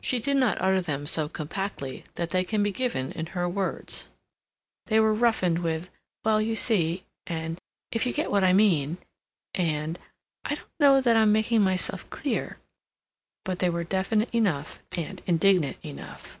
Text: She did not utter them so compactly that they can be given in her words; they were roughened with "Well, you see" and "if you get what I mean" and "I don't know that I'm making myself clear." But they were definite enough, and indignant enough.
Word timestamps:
She 0.00 0.18
did 0.18 0.36
not 0.36 0.60
utter 0.60 0.80
them 0.80 1.06
so 1.06 1.28
compactly 1.28 2.02
that 2.16 2.30
they 2.30 2.42
can 2.42 2.60
be 2.64 2.72
given 2.72 3.12
in 3.12 3.26
her 3.38 3.48
words; 3.48 4.10
they 4.86 4.98
were 4.98 5.14
roughened 5.14 5.60
with 5.60 5.90
"Well, 6.24 6.42
you 6.42 6.56
see" 6.56 7.04
and 7.28 7.60
"if 7.92 8.04
you 8.04 8.12
get 8.12 8.32
what 8.32 8.42
I 8.42 8.52
mean" 8.52 8.98
and 9.54 9.96
"I 10.44 10.56
don't 10.56 10.68
know 10.80 11.00
that 11.00 11.16
I'm 11.16 11.30
making 11.30 11.60
myself 11.62 12.10
clear." 12.10 12.58
But 13.44 13.60
they 13.60 13.70
were 13.70 13.84
definite 13.84 14.34
enough, 14.34 14.80
and 14.96 15.22
indignant 15.24 15.76
enough. 15.84 16.40